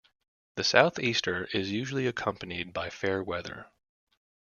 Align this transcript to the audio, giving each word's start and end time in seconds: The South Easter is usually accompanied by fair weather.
The 0.55 0.63
South 0.63 0.97
Easter 0.97 1.45
is 1.53 1.69
usually 1.69 2.07
accompanied 2.07 2.73
by 2.73 2.89
fair 2.89 3.21
weather. 3.21 3.67